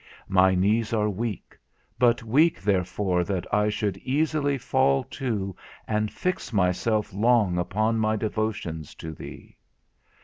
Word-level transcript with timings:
My 0.29 0.55
knees 0.55 0.93
are 0.93 1.11
weak, 1.11 1.55
but 1.99 2.23
weak 2.23 2.59
therefore 2.59 3.23
that 3.25 3.45
I 3.53 3.69
should 3.69 3.97
easily 3.99 4.57
fall 4.57 5.03
to 5.03 5.55
and 5.87 6.11
fix 6.11 6.51
myself 6.51 7.13
long 7.13 7.59
upon 7.59 7.99
my 7.99 8.15
devotions 8.15 8.95
to 8.95 9.13
thee. 9.13 9.57